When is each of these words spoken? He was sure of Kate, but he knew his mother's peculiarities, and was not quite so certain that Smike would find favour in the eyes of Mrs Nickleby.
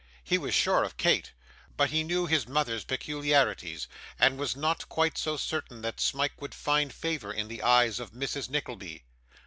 He 0.23 0.39
was 0.39 0.55
sure 0.55 0.83
of 0.83 0.97
Kate, 0.97 1.31
but 1.77 1.91
he 1.91 2.03
knew 2.03 2.25
his 2.25 2.47
mother's 2.47 2.83
peculiarities, 2.83 3.87
and 4.17 4.39
was 4.39 4.55
not 4.55 4.89
quite 4.89 5.15
so 5.15 5.37
certain 5.37 5.83
that 5.83 5.99
Smike 6.01 6.41
would 6.41 6.55
find 6.55 6.91
favour 6.91 7.31
in 7.31 7.49
the 7.49 7.61
eyes 7.61 7.99
of 7.99 8.11
Mrs 8.11 8.49
Nickleby. 8.49 9.03